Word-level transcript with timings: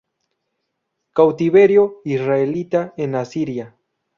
Cautiverio 1.13 2.01
israelita 2.07 2.91
en 2.97 3.13
Asiria. 3.13 3.75